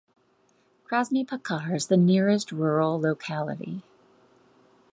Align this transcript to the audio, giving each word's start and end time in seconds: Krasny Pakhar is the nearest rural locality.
Krasny 0.83 1.23
Pakhar 1.27 1.75
is 1.75 1.85
the 1.85 1.95
nearest 1.95 2.51
rural 2.51 2.99
locality. 2.99 3.83